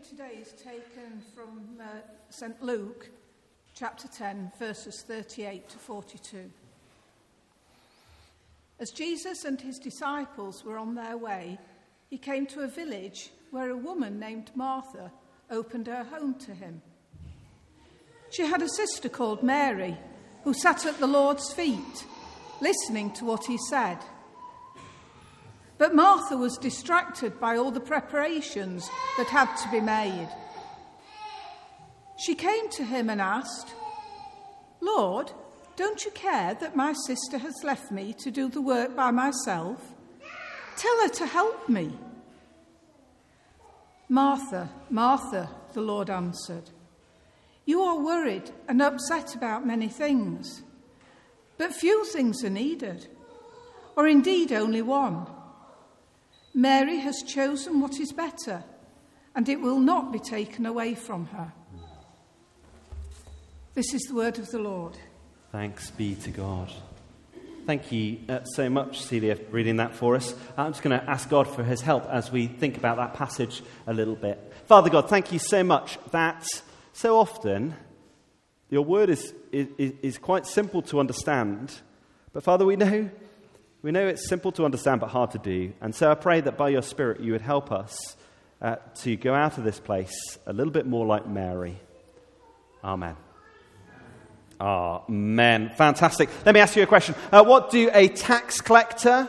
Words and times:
reading 0.00 0.16
today 0.16 0.38
is 0.40 0.52
taken 0.52 1.22
from 1.34 1.60
uh, 1.80 1.84
St. 2.30 2.62
Luke, 2.62 3.08
chapter 3.74 4.08
10, 4.08 4.52
verses 4.58 5.02
38 5.06 5.68
to 5.68 5.78
42. 5.78 6.50
As 8.78 8.90
Jesus 8.90 9.44
and 9.44 9.60
his 9.60 9.78
disciples 9.78 10.64
were 10.64 10.78
on 10.78 10.94
their 10.94 11.16
way, 11.16 11.58
he 12.08 12.18
came 12.18 12.46
to 12.46 12.60
a 12.60 12.68
village 12.68 13.30
where 13.50 13.70
a 13.70 13.76
woman 13.76 14.18
named 14.18 14.50
Martha 14.54 15.10
opened 15.50 15.86
her 15.86 16.04
home 16.04 16.34
to 16.34 16.54
him. 16.54 16.82
She 18.30 18.42
had 18.42 18.62
a 18.62 18.68
sister 18.68 19.08
called 19.08 19.42
Mary 19.42 19.96
who 20.44 20.54
sat 20.54 20.86
at 20.86 20.98
the 20.98 21.06
Lord's 21.06 21.52
feet, 21.52 22.06
listening 22.60 23.12
to 23.14 23.24
what 23.24 23.44
he 23.46 23.58
said. 23.68 23.98
But 25.80 25.94
Martha 25.94 26.36
was 26.36 26.58
distracted 26.58 27.40
by 27.40 27.56
all 27.56 27.70
the 27.70 27.80
preparations 27.80 28.86
that 29.16 29.28
had 29.28 29.56
to 29.62 29.70
be 29.70 29.80
made. 29.80 30.28
She 32.18 32.34
came 32.34 32.68
to 32.72 32.84
him 32.84 33.08
and 33.08 33.18
asked, 33.18 33.72
Lord, 34.82 35.32
don't 35.76 36.04
you 36.04 36.10
care 36.10 36.52
that 36.52 36.76
my 36.76 36.92
sister 36.92 37.38
has 37.38 37.64
left 37.64 37.90
me 37.90 38.12
to 38.18 38.30
do 38.30 38.50
the 38.50 38.60
work 38.60 38.94
by 38.94 39.10
myself? 39.10 39.94
Tell 40.76 41.00
her 41.00 41.08
to 41.08 41.26
help 41.26 41.66
me. 41.66 41.98
Martha, 44.06 44.68
Martha, 44.90 45.48
the 45.72 45.80
Lord 45.80 46.10
answered, 46.10 46.68
you 47.64 47.80
are 47.80 47.98
worried 47.98 48.50
and 48.68 48.82
upset 48.82 49.34
about 49.34 49.66
many 49.66 49.88
things, 49.88 50.62
but 51.56 51.72
few 51.72 52.04
things 52.04 52.44
are 52.44 52.50
needed, 52.50 53.06
or 53.96 54.06
indeed 54.06 54.52
only 54.52 54.82
one. 54.82 55.26
Mary 56.54 56.98
has 56.98 57.22
chosen 57.22 57.80
what 57.80 57.98
is 58.00 58.12
better, 58.12 58.64
and 59.34 59.48
it 59.48 59.60
will 59.60 59.78
not 59.78 60.12
be 60.12 60.18
taken 60.18 60.66
away 60.66 60.94
from 60.94 61.26
her. 61.26 61.52
This 63.74 63.94
is 63.94 64.02
the 64.02 64.14
word 64.14 64.38
of 64.38 64.50
the 64.50 64.58
Lord. 64.58 64.98
Thanks 65.52 65.90
be 65.90 66.16
to 66.16 66.30
God. 66.30 66.72
Thank 67.66 67.92
you 67.92 68.18
uh, 68.28 68.42
so 68.42 68.68
much, 68.68 69.00
Celia, 69.00 69.36
for 69.36 69.50
reading 69.52 69.76
that 69.76 69.94
for 69.94 70.16
us. 70.16 70.34
I'm 70.56 70.72
just 70.72 70.82
going 70.82 70.98
to 70.98 71.08
ask 71.08 71.28
God 71.28 71.46
for 71.46 71.62
his 71.62 71.80
help 71.80 72.04
as 72.06 72.32
we 72.32 72.48
think 72.48 72.76
about 72.76 72.96
that 72.96 73.14
passage 73.14 73.62
a 73.86 73.94
little 73.94 74.16
bit. 74.16 74.52
Father 74.66 74.90
God, 74.90 75.08
thank 75.08 75.30
you 75.30 75.38
so 75.38 75.62
much 75.62 75.98
that 76.10 76.44
so 76.92 77.16
often 77.16 77.74
your 78.70 78.84
word 78.84 79.08
is, 79.10 79.32
is, 79.52 79.68
is 79.78 80.18
quite 80.18 80.46
simple 80.46 80.82
to 80.82 80.98
understand. 80.98 81.72
But 82.32 82.42
Father, 82.42 82.64
we 82.64 82.76
know 82.76 83.10
we 83.82 83.92
know 83.92 84.06
it's 84.06 84.28
simple 84.28 84.52
to 84.52 84.64
understand 84.64 85.00
but 85.00 85.08
hard 85.08 85.30
to 85.30 85.38
do. 85.38 85.72
And 85.80 85.94
so 85.94 86.10
I 86.10 86.14
pray 86.14 86.40
that 86.42 86.58
by 86.58 86.68
your 86.68 86.82
Spirit 86.82 87.20
you 87.20 87.32
would 87.32 87.40
help 87.40 87.72
us 87.72 88.16
uh, 88.60 88.76
to 88.96 89.16
go 89.16 89.34
out 89.34 89.56
of 89.56 89.64
this 89.64 89.80
place 89.80 90.38
a 90.46 90.52
little 90.52 90.72
bit 90.72 90.86
more 90.86 91.06
like 91.06 91.26
Mary. 91.26 91.80
Amen. 92.84 93.16
Amen. 94.60 95.72
Fantastic. 95.76 96.28
Let 96.44 96.54
me 96.54 96.60
ask 96.60 96.76
you 96.76 96.82
a 96.82 96.86
question. 96.86 97.14
Uh, 97.32 97.42
what 97.42 97.70
do 97.70 97.90
a 97.94 98.08
tax 98.08 98.60
collector, 98.60 99.26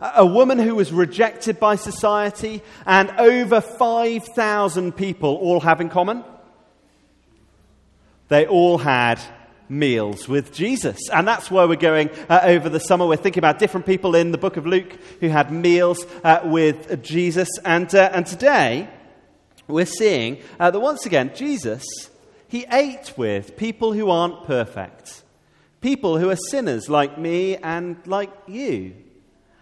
a 0.00 0.26
woman 0.26 0.58
who 0.58 0.74
was 0.74 0.92
rejected 0.92 1.58
by 1.58 1.76
society, 1.76 2.62
and 2.84 3.10
over 3.12 3.62
5,000 3.62 4.92
people 4.94 5.36
all 5.36 5.60
have 5.60 5.80
in 5.80 5.88
common? 5.88 6.22
They 8.28 8.46
all 8.46 8.76
had 8.76 9.18
meals 9.68 10.28
with 10.28 10.52
Jesus. 10.52 10.98
And 11.10 11.26
that's 11.26 11.50
where 11.50 11.66
we're 11.66 11.76
going 11.76 12.10
uh, 12.28 12.40
over 12.44 12.68
the 12.68 12.80
summer. 12.80 13.06
We're 13.06 13.16
thinking 13.16 13.40
about 13.40 13.58
different 13.58 13.86
people 13.86 14.14
in 14.14 14.30
the 14.30 14.38
book 14.38 14.56
of 14.56 14.66
Luke 14.66 14.92
who 15.20 15.28
had 15.28 15.50
meals 15.50 16.04
uh, 16.24 16.40
with 16.44 17.02
Jesus. 17.02 17.48
And, 17.64 17.92
uh, 17.94 18.10
and 18.12 18.26
today, 18.26 18.88
we're 19.68 19.86
seeing 19.86 20.38
uh, 20.60 20.70
that 20.70 20.80
once 20.80 21.06
again, 21.06 21.32
Jesus, 21.34 21.84
he 22.48 22.66
ate 22.70 23.12
with 23.16 23.56
people 23.56 23.92
who 23.92 24.10
aren't 24.10 24.44
perfect, 24.44 25.22
people 25.80 26.18
who 26.18 26.30
are 26.30 26.36
sinners 26.36 26.88
like 26.88 27.18
me 27.18 27.56
and 27.56 27.96
like 28.06 28.32
you. 28.46 28.94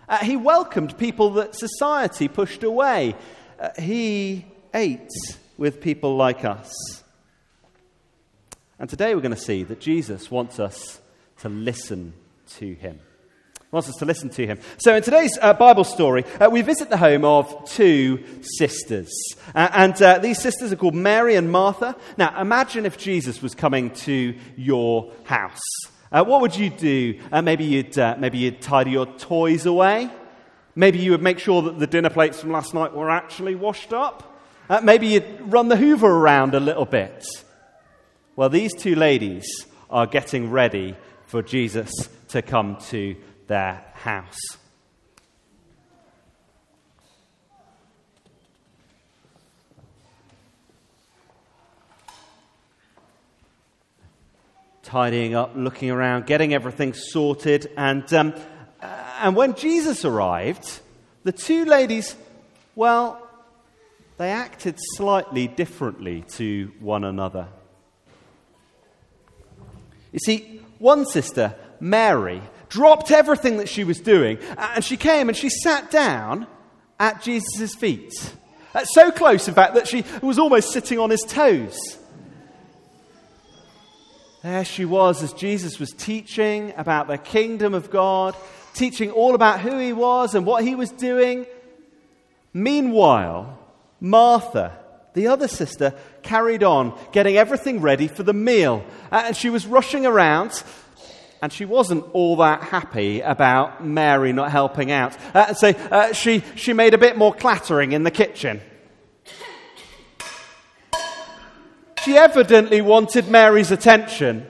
Uh, 0.09 0.19
he 0.19 0.37
welcomed 0.37 0.99
people 0.99 1.31
that 1.31 1.55
society 1.55 2.28
pushed 2.28 2.62
away. 2.62 3.15
Uh, 3.59 3.71
he 3.78 4.45
ate 4.75 5.11
with 5.57 5.81
people 5.81 6.17
like 6.17 6.45
us. 6.45 7.03
And 8.84 8.91
today 8.91 9.15
we're 9.15 9.22
going 9.22 9.34
to 9.34 9.41
see 9.41 9.62
that 9.62 9.81
Jesus 9.81 10.31
wants 10.31 10.61
us 10.61 11.00
to 11.39 11.49
listen 11.49 12.12
to 12.59 12.75
him. 12.75 13.00
He 13.59 13.69
wants 13.71 13.89
us 13.89 13.95
to 13.97 14.05
listen 14.05 14.28
to 14.28 14.47
him. 14.47 14.59
So, 14.77 14.95
in 14.95 15.03
today's 15.03 15.39
uh, 15.41 15.55
Bible 15.55 15.84
story, 15.84 16.25
uh, 16.39 16.50
we 16.50 16.61
visit 16.61 16.91
the 16.91 16.99
home 16.99 17.25
of 17.25 17.67
two 17.67 18.22
sisters. 18.43 19.11
Uh, 19.55 19.71
and 19.72 20.03
uh, 20.03 20.19
these 20.19 20.39
sisters 20.39 20.71
are 20.71 20.77
called 20.77 20.95
Mary 20.95 21.34
and 21.34 21.50
Martha. 21.50 21.97
Now, 22.19 22.39
imagine 22.39 22.84
if 22.84 22.99
Jesus 22.99 23.41
was 23.41 23.55
coming 23.55 23.89
to 23.91 24.34
your 24.55 25.15
house. 25.22 25.62
Uh, 26.12 26.22
what 26.22 26.43
would 26.43 26.55
you 26.55 26.69
do? 26.69 27.19
Uh, 27.33 27.41
maybe, 27.41 27.65
you'd, 27.65 27.97
maybe 28.19 28.37
you'd 28.37 28.61
tidy 28.61 28.91
your 28.91 29.06
toys 29.06 29.65
away. 29.65 30.11
Maybe 30.75 30.99
you 30.99 31.12
would 31.12 31.22
make 31.22 31.39
sure 31.39 31.62
that 31.62 31.78
the 31.78 31.87
dinner 31.87 32.11
plates 32.11 32.39
from 32.39 32.53
last 32.53 32.75
night 32.75 32.93
were 32.93 33.09
actually 33.09 33.55
washed 33.55 33.95
up. 33.95 34.39
maybe 34.83 35.06
you'd 35.06 35.41
run 35.51 35.69
the 35.69 35.77
hoover 35.78 36.06
around 36.06 36.55
a 36.55 36.61
little 36.61 36.84
bit. 36.84 37.25
Well, 38.37 38.49
these 38.49 38.75
two 38.75 38.97
ladies 38.97 39.47
are 39.89 40.09
getting 40.09 40.50
ready 40.50 40.97
for 41.27 41.41
Jesus 41.41 41.93
to 42.31 42.43
come 42.43 42.78
to 42.89 43.15
their 43.47 43.84
house. 43.95 44.37
Tidying 54.83 55.37
up, 55.37 55.53
looking 55.55 55.91
around, 55.91 56.27
getting 56.27 56.55
everything 56.55 56.93
sorted. 56.93 57.71
And, 57.77 58.12
um, 58.12 58.34
and 59.21 59.37
when 59.37 59.55
Jesus 59.55 60.05
arrived, 60.05 60.81
the 61.22 61.31
two 61.31 61.65
ladies, 61.66 62.16
well, 62.75 63.25
they 64.19 64.31
acted 64.31 64.75
slightly 64.97 65.47
differently 65.47 66.25
to 66.33 66.72
one 66.81 67.05
another. 67.05 67.47
You 70.15 70.21
see, 70.21 70.61
one 70.79 71.07
sister, 71.07 71.57
Mary, 71.81 72.41
dropped 72.69 73.11
everything 73.11 73.57
that 73.57 73.69
she 73.69 73.83
was 73.83 73.99
doing 73.99 74.39
and 74.57 74.85
she 74.85 74.97
came 74.97 75.29
and 75.29 75.37
she 75.37 75.49
sat 75.49 75.91
down 75.91 76.47
at 77.01 77.21
Jesus' 77.21 77.75
feet. 77.75 78.15
Uh, 78.73 78.85
so 78.85 79.11
close, 79.11 79.49
in 79.49 79.55
fact, 79.55 79.75
that 79.75 79.89
she 79.89 80.05
was 80.23 80.39
almost 80.39 80.71
sitting 80.71 81.01
on 81.01 81.11
his 81.11 81.23
toes. 81.23 81.77
There 84.45 84.65
she 84.65 84.85
was 84.85 85.21
as 85.21 85.33
Jesus 85.33 85.81
was 85.81 85.91
teaching 85.91 86.73
about 86.77 87.09
the 87.09 87.19
kingdom 87.19 87.75
of 87.75 87.91
God, 87.91 88.37
teaching 88.73 89.11
all 89.11 89.35
about 89.35 89.61
who 89.61 89.79
he 89.79 89.93
was 89.93 90.37
and 90.37 90.47
what 90.47 90.63
he 90.63 90.77
was 90.77 90.93
doing. 90.93 91.45
Meanwhile, 92.53 93.59
Martha, 94.01 94.79
the 95.15 95.29
other 95.29 95.49
sister 95.49 95.95
carried 96.23 96.63
on 96.63 96.99
getting 97.13 97.37
everything 97.37 97.81
ready 97.81 98.09
for 98.09 98.23
the 98.23 98.33
meal. 98.33 98.85
Uh, 99.11 99.23
and 99.27 99.37
she 99.37 99.49
was 99.49 99.67
rushing 99.67 100.05
around, 100.05 100.63
and 101.41 101.53
she 101.53 101.65
wasn't 101.65 102.05
all 102.13 102.37
that 102.37 102.63
happy 102.65 103.21
about 103.21 103.85
Mary 103.85 104.33
not 104.33 104.51
helping 104.51 104.91
out. 104.91 105.17
Uh, 105.35 105.55
so 105.55 105.69
uh, 105.69 106.13
she, 106.13 106.43
she 106.57 106.73
made 106.73 106.95
a 106.95 106.99
bit 106.99 107.17
more 107.17 107.33
clattering 107.33 107.93
in 107.93 108.03
the 108.03 108.11
kitchen. 108.11 108.61
She 112.05 112.19
evidently 112.19 112.83
wanted 112.83 113.29
Mary's 113.29 113.71
attention. 113.71 114.47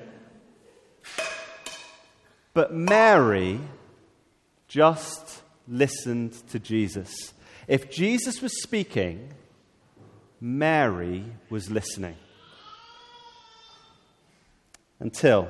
But 2.53 2.73
Mary 2.73 3.61
just 4.67 5.43
listened 5.69 6.33
to 6.49 6.59
Jesus. 6.59 7.33
If 7.69 7.91
Jesus 7.91 8.41
was 8.43 8.63
speaking, 8.63 9.33
Mary 10.45 11.25
was 11.49 11.71
listening. 11.71 12.17
Until 15.01 15.49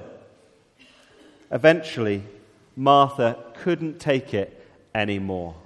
eventually 1.51 2.23
Martha 2.77 3.37
couldn't 3.57 3.99
take 3.99 4.33
it 4.35 4.65
anymore. 4.95 5.57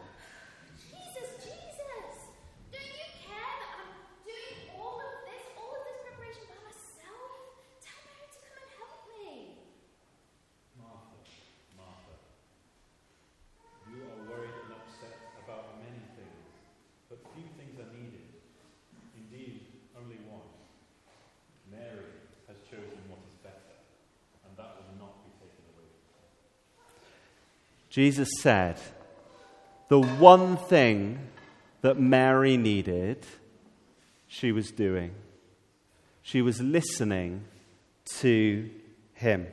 Jesus 27.91 28.29
said, 28.41 28.79
the 29.89 30.01
one 30.01 30.57
thing 30.57 31.19
that 31.81 31.99
Mary 31.99 32.57
needed 32.57 33.25
she 34.27 34.53
was 34.53 34.71
doing. 34.71 35.13
She 36.23 36.43
was 36.43 36.61
listening 36.61 37.45
to 38.19 38.69
him. 39.15 39.47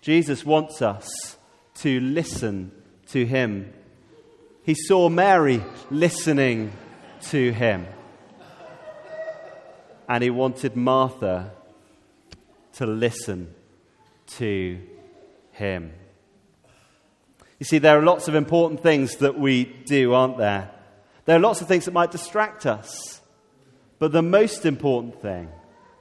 Jesus 0.00 0.44
wants 0.44 0.80
us 0.80 1.36
to 1.76 1.98
listen 2.00 2.70
to 3.08 3.26
him. 3.26 3.72
He 4.62 4.74
saw 4.74 5.08
Mary 5.08 5.62
listening 5.90 6.72
to 7.22 7.52
him. 7.52 7.86
And 10.08 10.22
he 10.22 10.30
wanted 10.30 10.76
Martha 10.76 11.50
to 12.74 12.86
listen 12.86 13.52
to 14.38 14.80
him. 15.50 15.92
You 17.58 17.64
see, 17.64 17.78
there 17.78 17.98
are 17.98 18.02
lots 18.02 18.28
of 18.28 18.34
important 18.34 18.82
things 18.82 19.16
that 19.16 19.38
we 19.38 19.64
do, 19.64 20.12
aren't 20.12 20.36
there? 20.36 20.70
There 21.24 21.36
are 21.36 21.40
lots 21.40 21.60
of 21.60 21.68
things 21.68 21.86
that 21.86 21.92
might 21.94 22.10
distract 22.10 22.66
us. 22.66 23.20
But 23.98 24.12
the 24.12 24.22
most 24.22 24.66
important 24.66 25.20
thing 25.22 25.48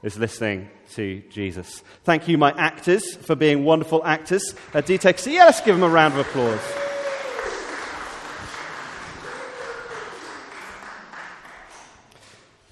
is 0.04 0.18
listening 0.18 0.70
to 0.94 1.24
Jesus. 1.32 1.82
Thank 2.04 2.28
you, 2.28 2.38
my 2.38 2.52
actors, 2.52 3.16
for 3.16 3.36
being 3.36 3.64
wonderful 3.64 4.06
actors. 4.06 4.54
Uh, 4.74 4.82
DTEC, 4.82 5.32
yeah, 5.32 5.46
let's 5.46 5.62
give 5.62 5.76
them 5.76 5.84
a 5.84 5.90
round 5.90 6.14
of 6.14 6.20
applause. 6.20 6.62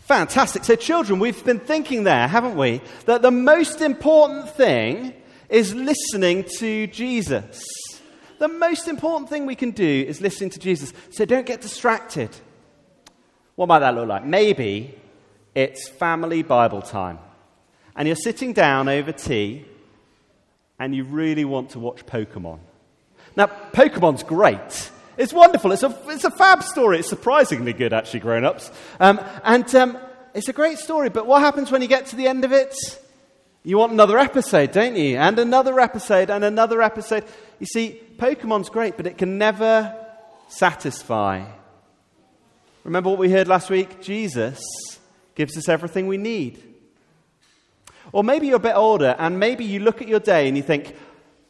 Fantastic. 0.02 0.66
So, 0.66 0.76
children, 0.76 1.20
we've 1.20 1.44
been 1.44 1.60
thinking 1.60 2.04
there, 2.04 2.28
haven't 2.28 2.58
we, 2.58 2.82
that 3.06 3.22
the 3.22 3.32
most 3.32 3.82
important 3.82 4.50
thing 4.50 5.14
is 5.50 5.74
listening 5.74 6.46
to 6.60 6.88
Jesus. 6.88 7.66
The 8.44 8.50
most 8.50 8.90
important 8.90 9.30
thing 9.30 9.46
we 9.46 9.56
can 9.56 9.72
do 9.72 10.06
is 10.06 10.20
listen 10.20 10.50
to 10.50 10.60
Jesus. 10.60 10.92
So, 11.12 11.24
don't 11.24 11.46
get 11.46 11.62
distracted. 11.62 12.30
What 13.56 13.70
might 13.70 13.80
that 13.80 13.96
look 13.96 14.10
like? 14.10 14.26
Maybe 14.26 15.00
it's 15.56 15.88
family 15.88 16.44
Bible 16.44 16.82
time. 16.82 17.20
And 17.96 18.06
you're 18.06 18.18
sitting 18.18 18.52
down 18.52 18.90
over 18.90 19.14
tea 19.14 19.64
and 20.78 20.94
you 20.94 21.06
really 21.06 21.46
want 21.46 21.70
to 21.70 21.80
watch 21.80 22.06
Pokemon. 22.06 22.60
Now, 23.38 23.48
Pokemon's 23.48 24.24
great. 24.24 24.92
It's 25.16 25.32
wonderful. 25.32 25.72
It's 25.72 25.84
a, 25.84 25.98
it's 26.08 26.26
a 26.26 26.32
fab 26.32 26.64
story. 26.64 27.00
It's 27.00 27.08
surprisingly 27.08 27.72
good, 27.72 27.94
actually, 27.94 28.20
grown 28.20 28.44
ups. 28.44 28.72
Um, 29.00 29.22
and 29.46 29.74
um, 29.74 29.98
it's 30.34 30.50
a 30.50 30.54
great 30.54 30.80
story, 30.80 31.08
but 31.08 31.28
what 31.28 31.42
happens 31.42 31.72
when 31.72 31.82
you 31.82 31.88
get 31.88 32.08
to 32.08 32.18
the 32.18 32.28
end 32.28 32.44
of 32.44 32.52
it? 32.52 32.76
You 33.66 33.78
want 33.78 33.94
another 33.94 34.20
episode, 34.20 34.74
don't 34.74 34.98
you? 34.98 35.18
And 35.18 35.40
another 35.40 35.80
episode, 35.80 36.30
and 36.30 36.44
another 36.44 36.82
episode. 36.82 37.24
You 37.60 37.66
see, 37.66 38.00
Pokemon's 38.18 38.70
great, 38.70 38.98
but 38.98 39.08
it 39.08 39.18
can 39.18 39.38
never 39.38 39.96
satisfy. 40.50 41.46
Remember 42.84 43.10
what 43.10 43.20
we 43.20 43.32
heard 43.32 43.48
last 43.48 43.70
week? 43.70 44.02
Jesus 44.02 44.62
gives 45.36 45.58
us 45.58 45.70
everything 45.70 46.08
we 46.08 46.18
need. 46.18 46.62
Or 48.12 48.22
maybe 48.22 48.48
you're 48.48 48.58
a 48.58 48.60
bit 48.60 48.76
older, 48.76 49.16
and 49.18 49.40
maybe 49.40 49.64
you 49.64 49.80
look 49.80 50.02
at 50.02 50.10
your 50.10 50.20
day 50.20 50.50
and 50.50 50.58
you 50.58 50.64
think, 50.64 50.90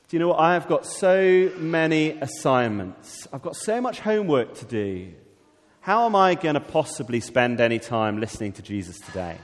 do 0.07 0.15
you 0.15 0.19
know 0.19 0.27
what? 0.27 0.39
I 0.39 0.53
have 0.53 0.67
got 0.67 0.85
so 0.85 1.51
many 1.57 2.11
assignments. 2.11 3.27
I've 3.33 3.41
got 3.41 3.55
so 3.55 3.81
much 3.81 3.99
homework 3.99 4.53
to 4.59 4.65
do. 4.65 5.11
How 5.81 6.05
am 6.05 6.15
I 6.15 6.35
going 6.35 6.53
to 6.53 6.61
possibly 6.61 7.19
spend 7.19 7.59
any 7.59 7.79
time 7.79 8.19
listening 8.19 8.51
to 8.53 8.61
Jesus 8.61 8.99
today? 8.99 9.37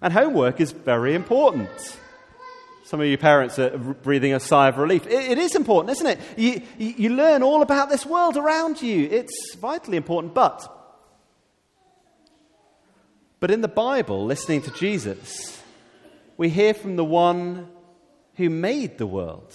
And 0.00 0.12
homework 0.12 0.60
is 0.60 0.72
very 0.72 1.14
important. 1.14 1.70
Some 2.84 3.00
of 3.00 3.06
you 3.06 3.18
parents 3.18 3.58
are 3.58 3.76
breathing 3.76 4.32
a 4.32 4.38
sigh 4.38 4.68
of 4.68 4.78
relief. 4.78 5.06
it, 5.06 5.32
it 5.32 5.38
is 5.38 5.56
important, 5.56 5.90
isn't 5.90 6.06
it? 6.06 6.20
You, 6.36 6.62
you 6.78 7.10
learn 7.10 7.42
all 7.42 7.62
about 7.62 7.88
this 7.88 8.06
world 8.06 8.36
around 8.36 8.80
you. 8.80 9.08
It's 9.10 9.56
vitally 9.56 9.96
important. 9.96 10.34
But, 10.34 10.72
but 13.40 13.50
in 13.50 13.60
the 13.60 13.68
Bible, 13.68 14.24
listening 14.24 14.62
to 14.62 14.70
Jesus, 14.70 15.60
we 16.36 16.48
hear 16.48 16.74
from 16.74 16.94
the 16.94 17.04
one 17.04 17.68
who 18.36 18.50
made 18.50 18.98
the 18.98 19.06
world, 19.06 19.52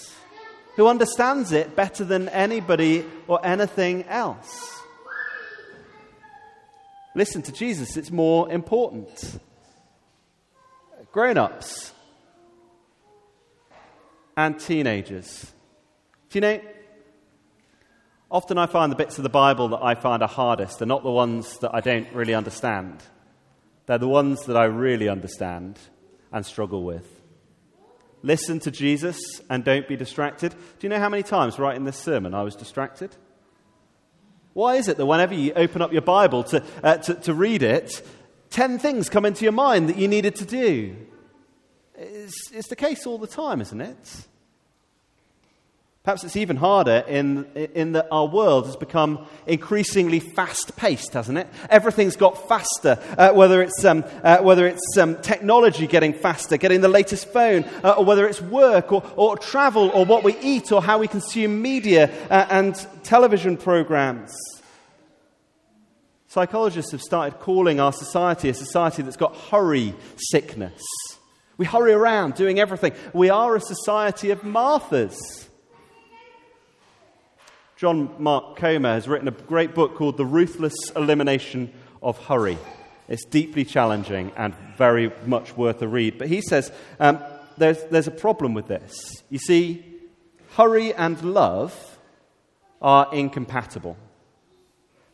who 0.75 0.87
understands 0.87 1.53
it 1.53 1.73
better 1.75 2.03
than 2.03 2.27
anybody 2.29 3.05
or 3.27 3.39
anything 3.45 4.03
else. 4.05 4.81
Listen 7.15 7.41
to 7.43 7.51
Jesus, 7.51 7.95
it's 7.95 8.11
more 8.11 8.51
important. 8.51 9.39
Grown 11.11 11.37
ups 11.37 11.93
and 14.37 14.57
teenagers. 14.59 15.51
Do 16.29 16.37
you 16.37 16.41
know, 16.41 16.61
often 18.29 18.57
I 18.57 18.65
find 18.65 18.91
the 18.91 18.95
bits 18.95 19.17
of 19.17 19.23
the 19.23 19.29
Bible 19.29 19.67
that 19.69 19.83
I 19.83 19.95
find 19.95 20.23
are 20.23 20.29
hardest 20.29 20.81
are 20.81 20.85
not 20.85 21.03
the 21.03 21.11
ones 21.11 21.57
that 21.59 21.75
I 21.75 21.81
don't 21.81 22.07
really 22.13 22.33
understand. 22.33 23.03
They're 23.87 23.97
the 23.97 24.07
ones 24.07 24.45
that 24.45 24.55
I 24.55 24.65
really 24.65 25.09
understand 25.09 25.77
and 26.31 26.45
struggle 26.45 26.83
with. 26.83 27.21
Listen 28.23 28.59
to 28.61 28.71
Jesus 28.71 29.19
and 29.49 29.65
don't 29.65 29.87
be 29.87 29.97
distracted. 29.97 30.51
Do 30.51 30.87
you 30.87 30.89
know 30.89 30.99
how 30.99 31.09
many 31.09 31.23
times 31.23 31.59
writing 31.59 31.83
this 31.83 31.97
sermon 31.97 32.33
I 32.33 32.43
was 32.43 32.55
distracted? 32.55 33.13
Why 34.53 34.75
is 34.75 34.87
it 34.87 34.97
that 34.97 35.05
whenever 35.05 35.33
you 35.33 35.53
open 35.53 35.81
up 35.81 35.91
your 35.91 36.01
Bible 36.01 36.43
to, 36.45 36.63
uh, 36.83 36.97
to, 36.97 37.15
to, 37.15 37.33
read 37.33 37.63
it, 37.63 38.01
10 38.51 38.79
things 38.79 39.09
come 39.09 39.25
into 39.25 39.43
your 39.43 39.53
mind 39.53 39.89
that 39.89 39.97
you 39.97 40.07
needed 40.07 40.35
to 40.35 40.45
do? 40.45 40.95
It's, 41.95 42.51
it's 42.51 42.67
the 42.67 42.75
case 42.75 43.07
all 43.07 43.17
the 43.17 43.27
time, 43.27 43.61
isn't 43.61 43.81
it? 43.81 44.27
Perhaps 46.03 46.23
it's 46.23 46.35
even 46.35 46.57
harder 46.57 47.03
in, 47.07 47.45
in 47.53 47.91
that 47.91 48.07
our 48.11 48.25
world 48.25 48.65
has 48.65 48.75
become 48.75 49.27
increasingly 49.45 50.19
fast 50.19 50.75
paced, 50.75 51.13
hasn't 51.13 51.37
it? 51.37 51.47
Everything's 51.69 52.15
got 52.15 52.47
faster, 52.49 52.97
uh, 53.19 53.31
whether 53.33 53.61
it's, 53.61 53.85
um, 53.85 54.03
uh, 54.23 54.39
whether 54.39 54.65
it's 54.65 54.97
um, 54.97 55.21
technology 55.21 55.85
getting 55.85 56.11
faster, 56.11 56.57
getting 56.57 56.81
the 56.81 56.87
latest 56.87 57.27
phone, 57.27 57.65
uh, 57.83 57.91
or 57.91 58.03
whether 58.03 58.27
it's 58.27 58.41
work, 58.41 58.91
or, 58.91 59.03
or 59.15 59.37
travel, 59.37 59.91
or 59.93 60.03
what 60.03 60.23
we 60.23 60.35
eat, 60.39 60.71
or 60.71 60.81
how 60.81 60.97
we 60.97 61.07
consume 61.07 61.61
media 61.61 62.11
uh, 62.31 62.47
and 62.49 62.75
television 63.03 63.55
programs. 63.55 64.35
Psychologists 66.31 66.93
have 66.93 67.01
started 67.01 67.41
calling 67.41 67.81
our 67.81 67.91
society 67.91 68.47
a 68.47 68.53
society 68.53 69.03
that's 69.03 69.17
got 69.17 69.35
hurry 69.35 69.93
sickness. 70.15 70.81
We 71.57 71.65
hurry 71.65 71.91
around 71.91 72.35
doing 72.35 72.57
everything. 72.57 72.93
We 73.11 73.29
are 73.29 73.53
a 73.53 73.59
society 73.59 74.29
of 74.29 74.39
Marthas. 74.39 75.17
John 77.75 78.15
Mark 78.17 78.55
Comer 78.55 78.93
has 78.93 79.09
written 79.09 79.27
a 79.27 79.31
great 79.31 79.75
book 79.75 79.95
called 79.95 80.15
The 80.15 80.23
Ruthless 80.23 80.73
Elimination 80.95 81.73
of 82.01 82.17
Hurry. 82.17 82.57
It's 83.09 83.25
deeply 83.25 83.65
challenging 83.65 84.31
and 84.37 84.55
very 84.77 85.11
much 85.25 85.57
worth 85.57 85.81
a 85.81 85.87
read. 85.89 86.17
But 86.17 86.29
he 86.29 86.39
says 86.39 86.71
um, 87.01 87.21
there's, 87.57 87.83
there's 87.91 88.07
a 88.07 88.11
problem 88.11 88.53
with 88.53 88.69
this. 88.69 89.21
You 89.29 89.37
see, 89.37 89.83
hurry 90.51 90.93
and 90.93 91.21
love 91.21 91.99
are 92.81 93.13
incompatible. 93.13 93.97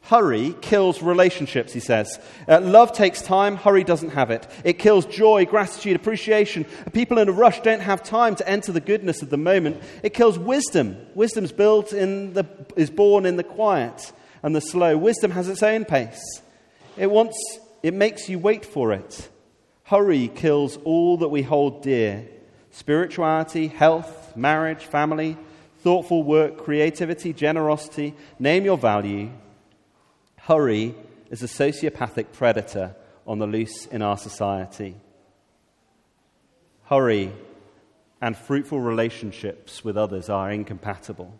Hurry 0.08 0.56
kills 0.62 1.02
relationships, 1.02 1.74
he 1.74 1.82
says. 1.82 2.18
Uh, 2.48 2.62
love 2.62 2.94
takes 2.94 3.22
time, 3.22 3.58
hurry 3.58 3.84
doesn't 3.84 4.12
have 4.12 4.32
it. 4.32 4.48
It 4.64 4.80
kills 4.80 5.06
joy, 5.06 5.44
gratitude, 5.44 5.98
appreciation. 5.98 6.66
People 6.94 7.18
in 7.18 7.28
a 7.28 7.34
rush 7.34 7.60
don't 7.60 7.82
have 7.82 8.04
time 8.04 8.34
to 8.36 8.48
enter 8.48 8.72
the 8.72 8.80
goodness 8.80 9.22
of 9.22 9.30
the 9.30 9.38
moment. 9.38 9.84
It 10.04 10.14
kills 10.14 10.40
wisdom. 10.40 10.96
Wisdom's 11.14 11.52
built 11.52 11.92
in 11.92 12.32
the, 12.32 12.46
is 12.78 12.90
born 12.90 13.26
in 13.26 13.36
the 13.36 13.44
quiet 13.44 14.14
and 14.44 14.56
the 14.56 14.62
slow. 14.62 14.98
Wisdom 14.98 15.32
has 15.32 15.50
its 15.50 15.62
own 15.62 15.84
pace. 15.84 16.42
It 16.96 17.12
wants, 17.12 17.38
it 17.84 17.94
makes 17.94 18.30
you 18.30 18.40
wait 18.40 18.64
for 18.64 18.94
it. 18.94 19.30
Hurry 19.84 20.30
kills 20.30 20.78
all 20.86 21.18
that 21.18 21.28
we 21.28 21.42
hold 21.42 21.84
dear 21.84 22.30
spirituality, 22.72 23.68
health, 23.68 24.38
marriage, 24.38 24.86
family, 24.86 25.36
thoughtful 25.80 26.24
work, 26.24 26.64
creativity, 26.64 27.34
generosity. 27.34 28.14
Name 28.40 28.64
your 28.64 28.78
value. 28.78 29.32
Hurry 30.48 30.96
is 31.30 31.44
a 31.44 31.46
sociopathic 31.46 32.32
predator 32.32 32.96
on 33.28 33.38
the 33.38 33.46
loose 33.46 33.86
in 33.86 34.02
our 34.02 34.18
society. 34.18 34.96
Hurry 36.86 37.34
and 38.22 38.38
fruitful 38.38 38.80
relationships 38.80 39.84
with 39.84 39.98
others 39.98 40.30
are 40.30 40.50
incompatible, 40.50 41.38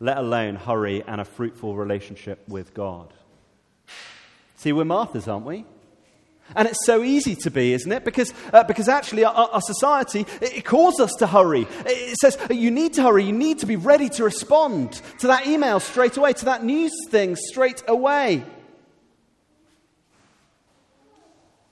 let 0.00 0.16
alone 0.16 0.56
hurry 0.56 1.04
and 1.06 1.20
a 1.20 1.24
fruitful 1.24 1.76
relationship 1.76 2.42
with 2.48 2.74
God. 2.74 3.14
See, 4.56 4.72
we're 4.72 4.82
Marthas, 4.82 5.32
aren't 5.32 5.46
we? 5.46 5.64
And 6.56 6.66
it's 6.66 6.86
so 6.86 7.02
easy 7.02 7.34
to 7.36 7.50
be, 7.50 7.72
isn't 7.74 7.90
it? 7.90 8.04
Because, 8.04 8.32
uh, 8.52 8.64
because 8.64 8.88
actually, 8.88 9.24
our, 9.24 9.34
our 9.34 9.60
society, 9.60 10.26
it, 10.40 10.64
calls 10.64 10.98
us 10.98 11.12
to 11.18 11.26
hurry. 11.26 11.62
It, 11.62 11.86
it 11.86 12.16
says, 12.16 12.38
you 12.50 12.70
need 12.70 12.94
to 12.94 13.02
hurry. 13.02 13.24
You 13.24 13.32
need 13.32 13.58
to 13.60 13.66
be 13.66 13.76
ready 13.76 14.08
to 14.10 14.24
respond 14.24 15.00
to 15.18 15.26
that 15.26 15.46
email 15.46 15.78
straight 15.80 16.16
away, 16.16 16.32
to 16.34 16.44
that 16.46 16.64
news 16.64 16.92
thing 17.10 17.36
straight 17.36 17.82
away. 17.86 18.44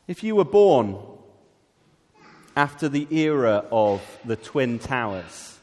If 0.06 0.22
you 0.22 0.36
were 0.36 0.44
born 0.44 0.98
after 2.54 2.88
the 2.88 3.06
era 3.10 3.64
of 3.72 4.02
the 4.24 4.36
Twin 4.36 4.78
Towers, 4.78 5.58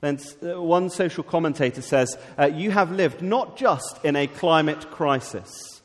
then 0.00 0.18
uh, 0.42 0.60
one 0.60 0.90
social 0.90 1.24
commentator 1.24 1.82
says, 1.82 2.18
uh, 2.38 2.46
You 2.46 2.70
have 2.72 2.92
lived 2.92 3.22
not 3.22 3.56
just 3.56 4.04
in 4.04 4.16
a 4.16 4.26
climate 4.26 4.90
crisis. 4.90 5.75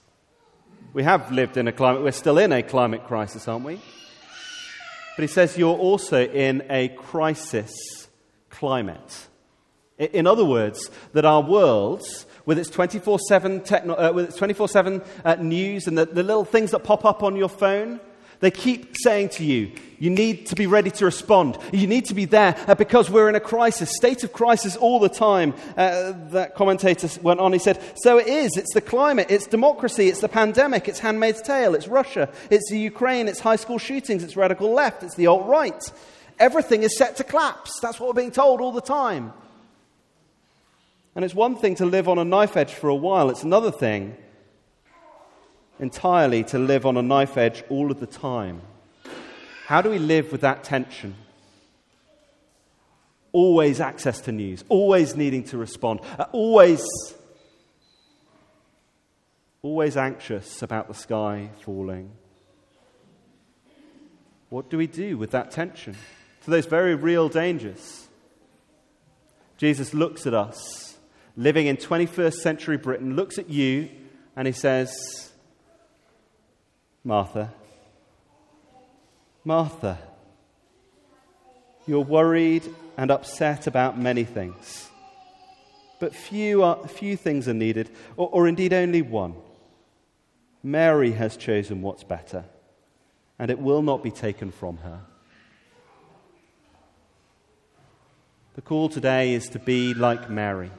We 0.94 1.04
have 1.04 1.32
lived 1.32 1.56
in 1.56 1.70
a 1.70 1.72
climate, 1.72 2.04
we're 2.04 2.12
still 2.12 2.38
in 2.38 2.52
a 2.52 2.62
climate 2.62 3.06
crisis, 3.06 3.48
aren't 3.48 3.64
we? 3.64 3.80
But 5.16 5.22
he 5.22 5.28
says 5.28 5.58
you're 5.58 5.78
also 5.78 6.26
in 6.26 6.64
a 6.70 6.90
crisis 6.90 8.10
climate. 8.50 9.28
In 9.98 10.28
other 10.28 10.44
words, 10.44 10.92
that 11.14 11.24
our 11.24 11.42
world, 11.42 12.04
with 12.46 12.60
its 12.60 12.70
24 12.70 13.20
7 13.20 13.62
uh, 13.72 13.74
uh, 15.24 15.36
news 15.36 15.88
and 15.88 15.98
the, 15.98 16.06
the 16.08 16.24
little 16.24 16.44
things 16.44 16.72
that 16.72 16.84
pop 16.84 17.06
up 17.06 17.24
on 17.24 17.38
your 17.38 17.50
phone, 17.50 18.02
they 18.42 18.52
keep 18.52 18.96
saying 18.98 19.30
to 19.30 19.46
you, 19.46 19.72
you 20.00 20.10
need 20.10 20.48
to 20.48 20.56
be 20.56 20.66
ready 20.66 20.90
to 20.90 21.06
respond. 21.06 21.60
You 21.72 21.86
need 21.86 22.06
to 22.06 22.16
be 22.16 22.26
there 22.26 22.56
uh, 22.68 22.74
because 22.74 23.08
we're 23.08 23.30
in 23.30 23.36
a 23.36 23.40
crisis, 23.40 23.96
state 23.96 24.24
of 24.24 24.34
crisis 24.34 24.76
all 24.76 25.00
the 25.00 25.10
time. 25.10 25.54
Uh, 25.78 26.14
that 26.32 26.56
commentator 26.56 27.08
went 27.22 27.40
on, 27.40 27.54
he 27.54 27.60
said, 27.60 27.80
So 27.98 28.18
it 28.18 28.28
is. 28.28 28.58
It's 28.58 28.74
the 28.74 28.82
climate, 28.82 29.28
it's 29.30 29.46
democracy, 29.46 30.08
it's 30.10 30.20
the 30.20 30.28
pandemic, 30.28 30.88
it's 30.88 30.98
Handmaid's 30.98 31.44
Tale, 31.44 31.76
it's 31.76 31.88
Russia, 31.88 32.30
it's 32.50 32.68
the 32.72 32.80
Ukraine, 32.80 33.28
it's 33.28 33.40
high 33.40 33.56
school 33.58 33.78
shootings, 33.78 34.24
it's 34.24 34.36
radical 34.36 34.74
left, 34.74 35.04
it's 35.04 35.16
the 35.16 35.28
alt 35.28 35.46
right. 35.46 35.92
Everything 36.40 36.82
is 36.82 36.98
set 36.98 37.18
to 37.18 37.24
collapse. 37.24 37.80
That's 37.80 38.00
what 38.00 38.08
we're 38.08 38.22
being 38.22 38.32
told 38.32 38.60
all 38.60 38.72
the 38.72 38.82
time. 38.82 39.34
And 41.14 41.24
it's 41.24 41.36
one 41.36 41.56
thing 41.56 41.76
to 41.76 41.86
live 41.86 42.10
on 42.10 42.18
a 42.18 42.26
knife 42.26 42.58
edge 42.58 42.74
for 42.74 42.90
a 42.90 42.96
while, 42.96 43.30
it's 43.30 43.44
another 43.44 43.72
thing 43.72 44.18
entirely 45.82 46.44
to 46.46 46.60
live 46.60 46.86
on 46.86 46.96
a 46.96 47.02
knife 47.02 47.36
edge 47.38 47.64
all 47.68 47.92
of 47.92 48.00
the 48.00 48.08
time. 48.08 48.62
How 49.66 49.82
do 49.82 49.90
we 49.90 50.00
live 50.00 50.32
with 50.32 50.42
that 50.42 50.64
tension? 50.64 51.16
Always 53.34 53.82
access 53.82 54.22
to 54.22 54.32
news, 54.32 54.64
always 54.70 55.16
needing 55.16 55.44
to 55.46 55.58
respond, 55.58 56.02
uh, 56.20 56.26
always, 56.32 56.86
always 59.62 59.98
anxious 59.98 60.62
about 60.62 60.88
the 60.88 60.94
sky 60.94 61.50
falling. 61.66 62.12
What 64.50 64.70
do 64.70 64.78
we 64.78 64.88
do 64.88 65.18
with 65.18 65.32
that 65.32 65.50
tension? 65.50 65.96
To 66.44 66.50
those 66.50 66.66
very 66.66 66.94
real 66.94 67.30
dangers. 67.30 68.08
Jesus 69.58 69.94
looks 69.94 70.28
at 70.28 70.34
us, 70.34 70.98
living 71.38 71.68
in 71.68 71.78
21st 71.78 72.34
century 72.34 72.78
Britain, 72.78 73.16
looks 73.16 73.38
at 73.38 73.50
you, 73.50 73.90
and 74.36 74.48
he 74.48 74.52
says, 74.52 75.31
Martha, 77.04 77.52
Martha, 79.44 79.98
you're 81.88 82.02
worried 82.02 82.64
and 82.96 83.10
upset 83.10 83.66
about 83.66 83.98
many 83.98 84.24
things, 84.24 84.90
but 86.00 86.14
few, 86.14 86.64
are, 86.64 86.88
few 86.88 87.18
things 87.18 87.48
are 87.48 87.54
needed, 87.54 87.90
or, 88.18 88.30
or 88.32 88.48
indeed 88.48 88.72
only 88.72 89.02
one. 89.02 89.34
Mary 90.64 91.14
has 91.14 91.38
chosen 91.38 91.82
what's 91.82 92.04
better, 92.04 92.46
and 93.40 93.50
it 93.50 93.58
will 93.58 93.82
not 93.82 94.04
be 94.04 94.12
taken 94.12 94.52
from 94.52 94.78
her. 94.78 95.02
The 98.54 98.62
call 98.62 98.90
today 98.90 99.34
is 99.34 99.50
to 99.50 99.60
be 99.60 99.96
like 99.96 100.30
Mary, 100.30 100.70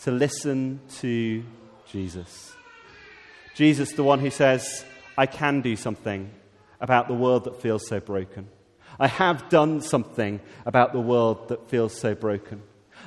to 0.00 0.10
listen 0.10 0.80
to 0.98 1.42
Jesus. 1.90 2.52
Jesus, 3.54 3.92
the 3.92 4.04
one 4.04 4.18
who 4.18 4.30
says, 4.30 4.84
I 5.18 5.26
can 5.26 5.62
do 5.62 5.74
something 5.74 6.30
about 6.80 7.08
the 7.08 7.14
world 7.14 7.42
that 7.44 7.60
feels 7.60 7.88
so 7.88 7.98
broken. 7.98 8.46
I 9.00 9.08
have 9.08 9.48
done 9.48 9.80
something 9.80 10.40
about 10.64 10.92
the 10.92 11.00
world 11.00 11.48
that 11.48 11.68
feels 11.68 11.98
so 11.98 12.14
broken. 12.14 12.62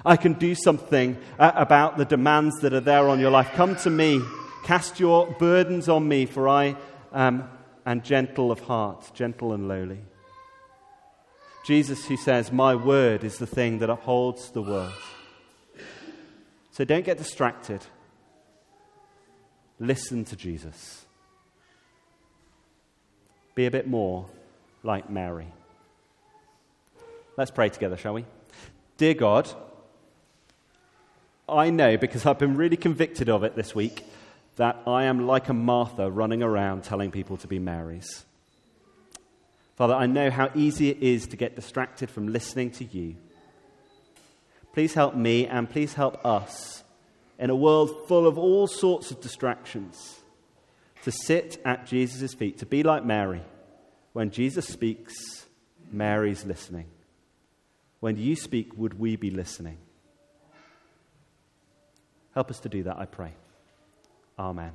I 0.06 0.18
can 0.18 0.34
do 0.34 0.54
something 0.54 1.18
uh, 1.40 1.54
about 1.56 1.98
the 1.98 2.04
demands 2.04 2.60
that 2.60 2.74
are 2.74 2.82
there 2.82 3.08
on 3.08 3.22
your 3.22 3.32
life. 3.32 3.54
Come 3.54 3.78
to 3.78 3.90
me, 3.90 4.22
cast 4.66 5.00
your 5.00 5.28
burdens 5.40 5.88
on 5.88 6.06
me, 6.06 6.26
for 6.26 6.50
I 6.50 6.76
am 7.14 7.50
and 7.86 8.04
gentle 8.04 8.52
of 8.52 8.60
heart, 8.60 9.10
gentle 9.14 9.54
and 9.54 9.70
lowly. 9.70 10.02
Jesus, 11.66 12.06
who 12.08 12.18
says, 12.18 12.52
My 12.52 12.76
word 12.76 13.24
is 13.24 13.38
the 13.38 13.48
thing 13.48 13.80
that 13.80 13.90
upholds 13.90 14.52
the 14.52 14.62
world. 14.62 14.92
So 16.72 16.84
don't 16.84 17.06
get 17.06 17.18
distracted. 17.18 17.86
Listen 19.80 20.26
to 20.26 20.36
Jesus 20.36 21.06
be 23.56 23.66
a 23.66 23.72
bit 23.72 23.88
more 23.88 24.26
like 24.84 25.10
Mary. 25.10 25.48
Let's 27.38 27.52
pray 27.52 27.70
together, 27.70 27.98
shall 27.98 28.14
we? 28.14 28.26
Dear 28.98 29.14
God, 29.14 29.50
I 31.50 31.70
know 31.70 31.98
because 31.98 32.26
I've 32.26 32.40
been 32.40 32.56
really 32.56 32.78
convicted 32.78 33.30
of 33.30 33.44
it 33.44 33.56
this 33.56 33.76
week 33.76 34.06
that 34.56 34.82
I 34.86 35.04
am 35.04 35.28
like 35.28 35.50
a 35.50 35.54
Martha 35.54 36.10
running 36.10 36.44
around 36.44 36.84
telling 36.84 37.12
people 37.12 37.38
to 37.38 37.48
be 37.48 37.60
Marys. 37.60 38.26
Father, 39.76 39.96
I 39.96 40.06
know 40.06 40.30
how 40.30 40.52
easy 40.54 40.90
it 40.90 41.00
is 41.02 41.28
to 41.28 41.38
get 41.38 41.56
distracted 41.56 42.10
from 42.10 42.28
listening 42.28 42.72
to 42.72 42.86
you. 42.86 43.16
Please 44.74 44.94
help 44.94 45.16
me 45.16 45.48
and 45.48 45.70
please 45.70 45.94
help 45.94 46.24
us 46.26 46.84
in 47.40 47.50
a 47.50 47.56
world 47.56 48.08
full 48.08 48.28
of 48.28 48.38
all 48.38 48.68
sorts 48.68 49.12
of 49.12 49.20
distractions 49.20 50.21
to 51.04 51.12
sit 51.12 51.60
at 51.66 51.86
Jesus' 51.86 52.34
feet, 52.34 52.60
to 52.60 52.66
be 52.66 52.84
like 52.84 53.06
Mary. 53.06 53.42
When 54.14 54.32
Jesus 54.32 54.68
speaks, 54.68 55.46
Mary's 55.92 56.46
listening. 56.46 56.88
When 58.00 58.18
you 58.18 58.36
speak, 58.36 58.78
would 58.78 59.00
we 59.00 59.16
be 59.16 59.30
listening? 59.30 59.78
Help 62.34 62.50
us 62.50 62.60
to 62.62 62.70
do 62.70 62.84
that, 62.84 62.98
I 62.98 63.06
pray. 63.06 63.34
Amen. 64.40 64.72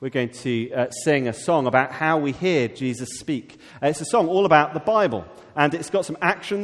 We're 0.00 0.08
going 0.08 0.30
to 0.30 0.72
uh, 0.72 0.90
sing 0.90 1.28
a 1.28 1.32
song 1.32 1.68
about 1.68 1.92
how 1.92 2.18
we 2.18 2.32
hear 2.32 2.66
Jesus 2.66 3.08
speak. 3.20 3.60
Uh, 3.80 3.86
it's 3.86 4.00
a 4.00 4.04
song 4.04 4.26
all 4.26 4.46
about 4.46 4.74
the 4.74 4.80
Bible, 4.80 5.24
and 5.54 5.72
it's 5.74 5.90
got 5.90 6.04
some 6.04 6.18
actions 6.20 6.60